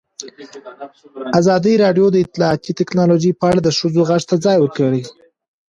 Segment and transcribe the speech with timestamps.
[1.39, 5.01] ازادي راډیو د اطلاعاتی تکنالوژي په اړه د ښځو غږ ته ځای ورکړی.